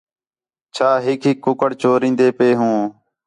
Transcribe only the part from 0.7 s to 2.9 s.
چھا ہِک ہِک کُکڑ چورین٘دے پئے ہوں